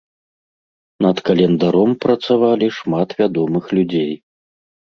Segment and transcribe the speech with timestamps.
[1.07, 4.13] Над календаром працавалі шмат вядомых людзей.